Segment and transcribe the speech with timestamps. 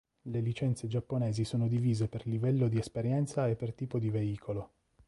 [0.23, 4.71] Le licenze giapponesi sono divise per livello di esperienza e per tipo di veicolo.